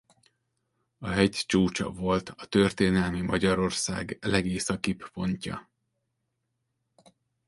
A 0.99 1.07
hegy 1.07 1.31
csúcsa 1.47 1.91
volt 1.91 2.29
a 2.29 2.45
történelmi 2.45 3.21
Magyarország 3.21 4.17
legészakibb 4.21 5.09
pontja. 5.09 5.69